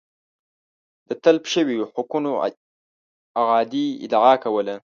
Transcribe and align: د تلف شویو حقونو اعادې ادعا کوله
د 1.07 1.09
تلف 1.23 1.43
شویو 1.53 1.89
حقونو 1.93 2.31
اعادې 3.41 3.85
ادعا 4.05 4.33
کوله 4.43 4.75